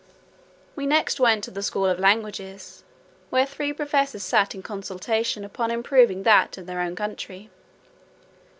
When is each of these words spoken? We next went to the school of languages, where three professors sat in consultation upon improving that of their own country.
We 0.75 0.87
next 0.87 1.19
went 1.19 1.43
to 1.43 1.51
the 1.51 1.61
school 1.61 1.85
of 1.85 1.99
languages, 1.99 2.83
where 3.29 3.45
three 3.45 3.71
professors 3.71 4.23
sat 4.23 4.55
in 4.55 4.63
consultation 4.63 5.45
upon 5.45 5.69
improving 5.69 6.23
that 6.23 6.57
of 6.57 6.65
their 6.65 6.81
own 6.81 6.95
country. 6.95 7.51